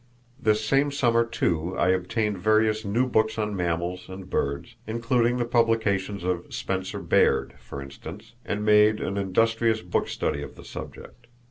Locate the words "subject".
10.65-11.27